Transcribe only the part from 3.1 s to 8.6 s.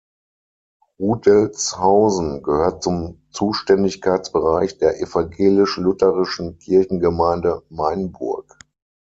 Zuständigkeitsbereich der evangelisch-lutherischen Kirchengemeinde Mainburg.